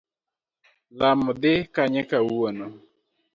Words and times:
lamo 0.99 1.29
dhi 1.41 1.53
kanye 1.75 2.01
kawuono. 2.09 2.65